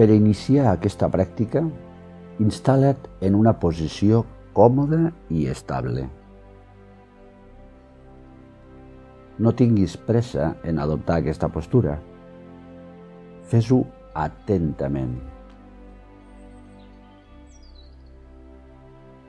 Per 0.00 0.06
iniciar 0.08 0.70
aquesta 0.70 1.10
pràctica, 1.12 1.60
instal·la't 2.40 3.08
en 3.26 3.34
una 3.36 3.52
posició 3.60 4.22
còmoda 4.56 5.10
i 5.28 5.42
estable. 5.52 6.06
No 9.44 9.52
tinguis 9.58 9.98
pressa 10.06 10.54
en 10.64 10.80
adoptar 10.80 11.18
aquesta 11.20 11.50
postura. 11.52 11.98
Fes-ho 13.50 13.82
atentament. 14.22 15.18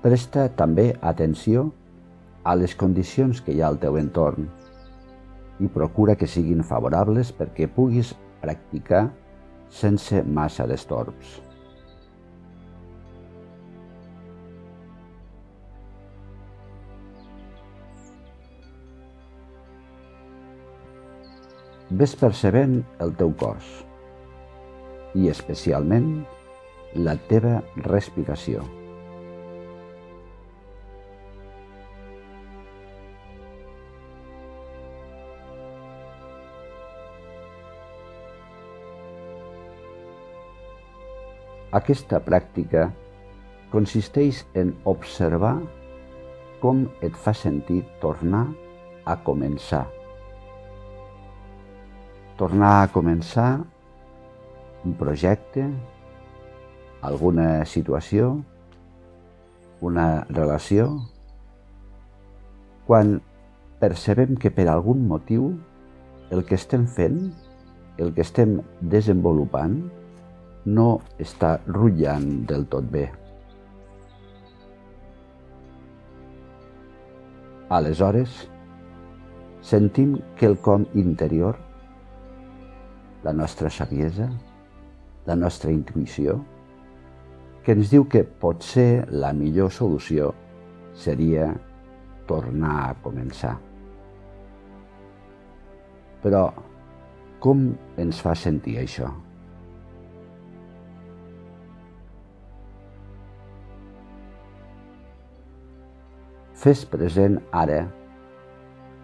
Presta 0.00 0.46
també 0.62 0.86
atenció 1.10 1.66
a 2.40 2.54
les 2.56 2.72
condicions 2.72 3.42
que 3.44 3.52
hi 3.52 3.60
ha 3.60 3.68
al 3.68 3.76
teu 3.84 4.00
entorn 4.00 4.48
i 5.60 5.68
procura 5.76 6.16
que 6.16 6.30
siguin 6.38 6.64
favorables 6.64 7.34
perquè 7.36 7.68
puguis 7.68 8.14
practicar 8.40 9.02
sense 9.74 10.22
massa 10.22 10.68
d'estorbs. 10.70 11.40
Ves 21.94 22.14
percebent 22.18 22.78
el 23.04 23.12
teu 23.18 23.34
cos 23.38 23.66
i 25.14 25.28
especialment 25.30 26.08
la 27.06 27.14
teva 27.28 27.60
respiració. 27.84 28.64
Aquesta 41.74 42.20
pràctica 42.22 42.84
consisteix 43.72 44.44
en 44.54 44.68
observar 44.86 45.56
com 46.62 46.84
et 47.02 47.16
fa 47.24 47.32
sentir 47.34 47.80
tornar 48.02 48.44
a 49.04 49.16
començar. 49.26 49.82
Tornar 52.38 52.70
a 52.82 52.90
començar 52.94 53.48
un 54.86 54.94
projecte, 55.00 55.66
alguna 57.02 57.64
situació, 57.66 58.30
una 59.82 60.06
relació, 60.30 60.86
quan 62.86 63.18
percebem 63.82 64.38
que 64.38 64.54
per 64.54 64.68
algun 64.70 65.02
motiu 65.10 65.50
el 66.30 66.46
que 66.46 66.54
estem 66.54 66.86
fent, 66.86 67.20
el 67.98 68.14
que 68.14 68.22
estem 68.22 68.60
desenvolupant, 68.94 69.80
no 70.64 71.00
està 71.20 71.58
rutllant 71.66 72.46
del 72.48 72.64
tot 72.72 72.86
bé. 72.90 73.04
Aleshores, 77.74 78.32
sentim 79.64 80.18
que 80.38 80.46
el 80.46 80.56
com 80.60 80.84
interior, 80.94 81.56
la 83.24 83.32
nostra 83.32 83.70
saviesa, 83.72 84.28
la 85.26 85.36
nostra 85.36 85.72
intuïció, 85.72 86.38
que 87.64 87.72
ens 87.72 87.88
diu 87.90 88.04
que 88.04 88.24
potser 88.24 89.06
la 89.08 89.32
millor 89.32 89.72
solució 89.72 90.34
seria 90.92 91.48
tornar 92.28 92.76
a 92.90 92.96
començar. 93.04 93.54
Però 96.24 96.44
com 97.40 97.70
ens 98.00 98.20
fa 98.24 98.36
sentir 98.36 98.78
això? 98.80 99.08
Fes 106.64 106.86
present 106.88 107.34
ara 107.52 107.82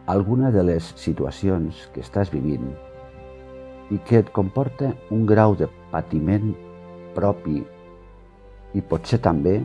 alguna 0.09 0.49
de 0.51 0.63
les 0.65 0.87
situacions 0.97 1.83
que 1.93 2.01
estàs 2.01 2.31
vivint 2.33 2.71
i 3.93 3.99
que 4.09 4.23
et 4.23 4.31
comporta 4.33 4.95
un 5.13 5.27
grau 5.29 5.53
de 5.61 5.67
patiment 5.91 6.55
propi 7.19 7.59
i 8.73 8.83
potser 8.93 9.19
també 9.27 9.59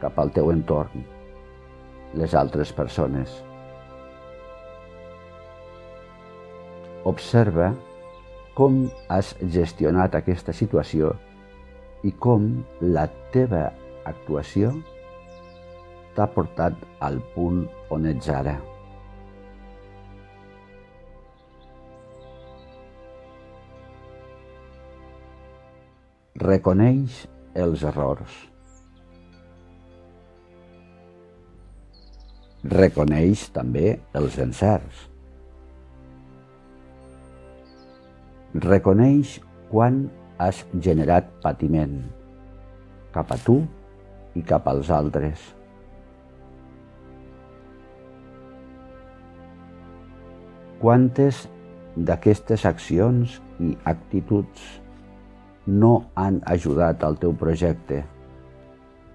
cap 0.00 0.16
al 0.22 0.32
teu 0.32 0.48
entorn, 0.48 1.04
les 2.16 2.32
altres 2.40 2.72
persones. 2.72 3.34
Observa 7.12 7.68
com 8.56 8.86
has 9.12 9.34
gestionat 9.58 10.16
aquesta 10.16 10.56
situació 10.56 11.12
i 12.00 12.16
com 12.16 12.48
la 12.80 13.04
teva 13.36 13.66
actuació 14.08 14.72
t'ha 16.16 16.26
portat 16.34 16.76
al 17.00 17.18
punt 17.34 17.64
on 17.94 18.06
ets 18.10 18.28
ara. 18.32 18.58
Reconeix 26.42 27.22
els 27.62 27.84
errors. 27.86 28.34
Reconeix 32.72 33.48
també 33.54 33.96
els 34.18 34.38
encerts. 34.42 35.06
Reconeix 38.64 39.38
quan 39.70 40.04
has 40.42 40.64
generat 40.84 41.30
patiment 41.44 41.96
cap 43.14 43.32
a 43.32 43.38
tu 43.46 43.60
i 44.36 44.42
cap 44.46 44.68
als 44.72 44.90
altres. 44.92 45.52
Quantes 50.82 51.44
d'aquestes 51.94 52.64
accions 52.66 53.36
i 53.62 53.68
actituds 53.86 54.62
no 55.70 55.90
han 56.18 56.40
ajudat 56.50 57.04
al 57.06 57.14
teu 57.22 57.36
projecte, 57.38 58.00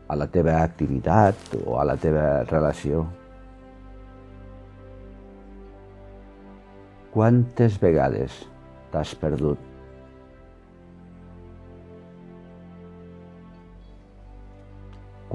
a 0.08 0.16
la 0.16 0.30
teva 0.32 0.54
activitat 0.64 1.58
o 1.66 1.74
a 1.76 1.84
la 1.90 1.98
teva 2.00 2.22
relació? 2.48 3.02
Quantes 7.12 7.76
vegades 7.82 8.38
t'has 8.94 9.12
perdut? 9.20 9.60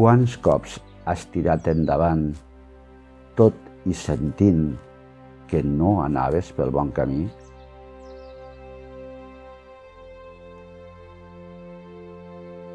Quants 0.00 0.38
cops 0.48 0.78
has 1.04 1.26
tirat 1.36 1.68
endavant 1.74 2.24
tot 3.36 3.60
i 3.84 3.98
sentint 4.04 4.64
que 5.52 5.60
no 5.62 5.98
anaves 6.00 6.48
pel 6.56 6.70
bon 6.72 6.88
camí? 6.96 7.26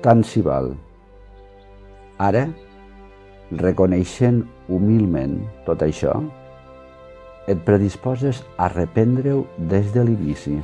Tant 0.05 0.21
s'hi 0.21 0.43
val. 0.45 0.75
Ara, 2.21 2.43
reconeixent 3.63 4.43
humilment 4.69 5.39
tot 5.66 5.81
això, 5.87 6.13
et 7.49 7.66
predisposes 7.66 8.43
a 8.61 8.69
reprendre-ho 8.75 9.41
des 9.73 9.89
de 9.95 10.05
l'inici, 10.05 10.59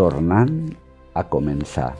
tornant 0.00 0.56
a 1.12 1.26
començar. 1.36 1.92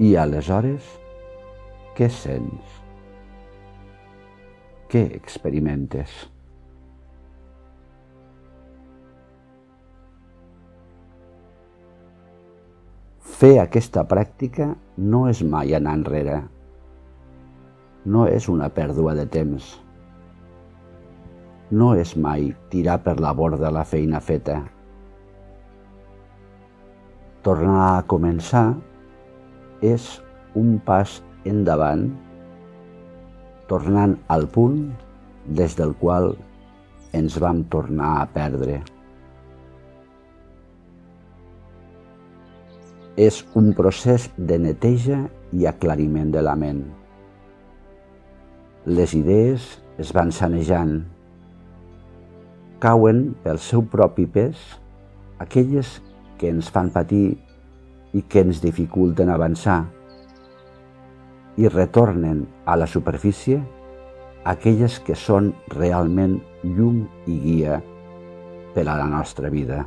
I 0.00 0.14
aleshores, 0.16 0.96
què 1.94 2.08
sents? 2.10 2.80
Què 4.90 5.04
experimentes? 5.14 6.10
Fer 13.22 13.52
aquesta 13.62 14.02
pràctica 14.10 14.66
no 15.12 15.20
és 15.30 15.44
mai 15.52 15.76
anar 15.78 15.92
enrere. 16.00 16.40
No 18.02 18.24
és 18.26 18.48
una 18.50 18.66
pèrdua 18.74 19.14
de 19.14 19.28
temps. 19.36 19.68
No 21.70 21.92
és 21.94 22.16
mai 22.16 22.48
tirar 22.74 22.96
per 23.04 23.14
la 23.22 23.30
borda 23.42 23.70
la 23.70 23.84
feina 23.86 24.18
feta. 24.18 24.56
Tornar 27.46 27.86
a 27.92 28.02
començar 28.10 28.64
és 29.92 30.10
un 30.58 30.80
pas 30.90 31.20
endavant 31.46 32.08
tornant 33.70 34.16
al 34.26 34.48
punt 34.50 34.80
des 35.46 35.76
del 35.78 35.92
qual 36.00 36.32
ens 37.16 37.36
vam 37.42 37.62
tornar 37.70 38.16
a 38.20 38.26
perdre. 38.34 38.80
És 43.20 43.42
un 43.58 43.70
procés 43.76 44.28
de 44.36 44.58
neteja 44.58 45.20
i 45.52 45.66
aclariment 45.70 46.30
de 46.34 46.42
la 46.42 46.56
ment. 46.58 46.82
Les 48.86 49.14
idees 49.14 49.66
es 50.00 50.12
van 50.16 50.30
sanejant, 50.32 51.00
cauen 52.80 53.26
pel 53.44 53.60
seu 53.60 53.84
propi 53.92 54.24
pes 54.24 54.58
aquelles 55.42 55.98
que 56.40 56.48
ens 56.48 56.70
fan 56.72 56.88
patir 56.94 57.36
i 58.16 58.22
que 58.22 58.42
ens 58.46 58.62
dificulten 58.64 59.28
avançar 59.28 59.82
i 61.56 61.68
retornen 61.68 62.44
a 62.66 62.76
la 62.76 62.86
superfície 62.86 63.60
aquelles 64.48 64.98
que 65.04 65.16
són 65.18 65.50
realment 65.74 66.38
llum 66.64 67.02
i 67.28 67.38
guia 67.42 67.80
per 68.74 68.86
a 68.86 68.96
la 69.00 69.08
nostra 69.10 69.50
vida. 69.52 69.82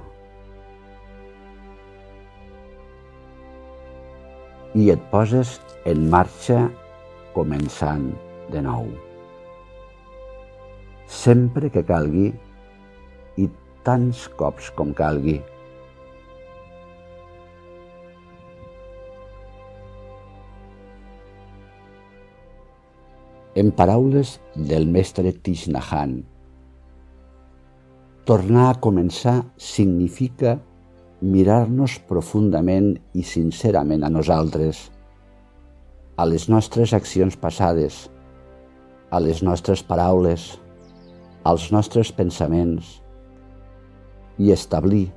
I 4.73 4.89
et 4.93 5.01
poses 5.11 5.59
en 5.89 6.07
marxa 6.09 6.59
començant 7.33 8.09
de 8.53 8.61
nou. 8.65 8.87
Sempre 11.07 11.69
que 11.73 11.85
calgui 11.85 12.31
i 13.37 13.49
tants 13.85 14.27
cops 14.39 14.71
com 14.77 14.93
calgui. 14.97 15.39
En 23.55 23.69
paraules 23.69 24.39
del 24.55 24.87
mestre 24.89 25.29
Tishnahan, 25.45 26.23
tornar 28.25 28.63
a 28.71 28.77
començar 28.81 29.43
significa 29.61 30.55
mirar-nos 31.21 31.99
profundament 32.09 32.95
i 33.13 33.21
sincerament 33.21 34.07
a 34.07 34.09
nosaltres, 34.09 34.87
a 36.17 36.25
les 36.25 36.47
nostres 36.49 36.95
accions 36.97 37.37
passades, 37.37 38.07
a 39.13 39.21
les 39.21 39.43
nostres 39.45 39.85
paraules, 39.85 40.47
als 41.45 41.69
nostres 41.75 42.09
pensaments 42.09 43.03
i 44.41 44.49
establir 44.49 45.11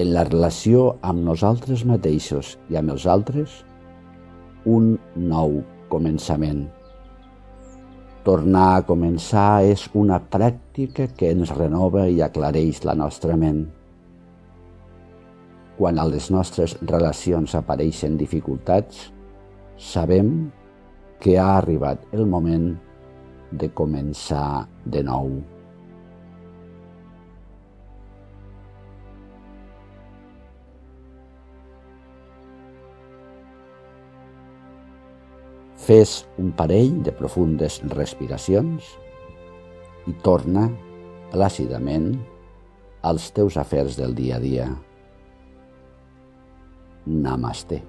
en 0.00 0.14
la 0.16 0.24
relació 0.30 0.94
amb 1.02 1.28
nosaltres 1.28 1.84
mateixos 1.84 2.56
i 2.72 2.80
amb 2.80 2.96
els 2.96 3.04
altres 3.04 3.60
un 4.64 4.94
nou 5.16 5.60
començament. 5.92 6.66
Tornar 8.26 8.68
a 8.74 8.82
començar 8.82 9.62
és 9.70 9.84
una 9.94 10.16
pràctica 10.18 11.06
que 11.14 11.30
ens 11.30 11.52
renova 11.54 12.08
i 12.10 12.18
aclareix 12.24 12.82
la 12.82 12.96
nostra 12.98 13.36
ment. 13.38 13.60
Quan 15.76 16.00
a 16.02 16.06
les 16.10 16.26
nostres 16.34 16.74
relacions 16.82 17.54
apareixen 17.54 18.16
dificultats, 18.18 19.12
sabem 19.78 20.32
que 21.22 21.36
ha 21.38 21.52
arribat 21.60 22.02
el 22.16 22.26
moment 22.26 22.72
de 23.52 23.70
començar 23.70 24.66
de 24.84 25.06
nou. 25.06 25.36
Fes 35.86 36.24
un 36.42 36.48
parell 36.58 36.96
de 37.06 37.12
profundes 37.14 37.76
respiracions 37.92 38.88
i 40.10 40.14
torna 40.24 40.64
plàcidament 41.30 42.08
als 43.06 43.28
teus 43.36 43.54
afers 43.62 43.94
del 44.00 44.16
dia 44.18 44.40
a 44.40 44.42
dia. 44.42 44.66
Namaste. 47.06 47.84